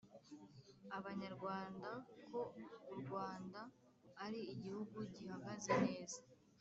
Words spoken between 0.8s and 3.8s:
Abanyarwanda ko u Rwanda